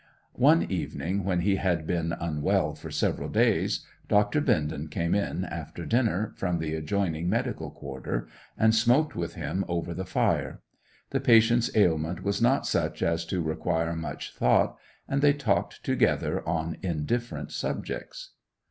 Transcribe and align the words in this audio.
One 0.39 0.63
evening, 0.63 1.23
when 1.23 1.41
he 1.41 1.57
had 1.57 1.85
been 1.85 2.11
unwell 2.13 2.73
for 2.73 2.89
several 2.89 3.29
days, 3.29 3.85
Doctor 4.07 4.41
Bindon 4.41 4.87
came 4.89 5.13
in, 5.13 5.45
after 5.45 5.85
dinner, 5.85 6.33
from 6.37 6.57
the 6.57 6.73
adjoining 6.73 7.29
medical 7.29 7.69
quarter, 7.69 8.27
and 8.57 8.73
smoked 8.73 9.15
with 9.15 9.35
him 9.35 9.63
over 9.67 9.93
the 9.93 10.03
fire. 10.03 10.59
The 11.11 11.19
patient's 11.19 11.69
ailment 11.77 12.23
was 12.23 12.41
not 12.41 12.65
such 12.65 13.03
as 13.03 13.25
to 13.25 13.43
require 13.43 13.95
much 13.95 14.33
thought, 14.33 14.75
and 15.07 15.21
they 15.21 15.33
talked 15.33 15.83
together 15.83 16.41
on 16.49 16.77
indifferent 16.81 17.51
subjects. 17.51 18.31